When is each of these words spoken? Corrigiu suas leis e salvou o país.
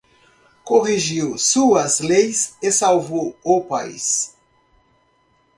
Corrigiu 0.63 1.37
suas 1.37 1.99
leis 1.99 2.57
e 2.59 2.71
salvou 2.71 3.37
o 3.43 3.61
país. 3.63 4.35